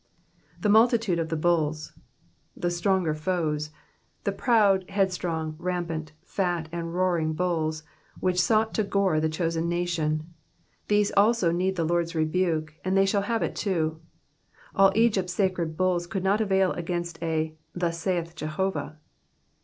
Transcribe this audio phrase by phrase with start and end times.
[0.61, 1.91] ^^The multitude ofthebtUlSj^^
[2.57, 3.69] the stronger foes;
[4.23, 7.83] the proud, headstrong, rampant, fat, and roaring bulls,
[8.19, 10.33] which sought to gore the chosen nation,—
[10.87, 14.01] these also need the Lord's rebuke, and they shall have it too.
[14.73, 18.97] All Egypt's sacred bulls could not avail against a thus saith Jehovah."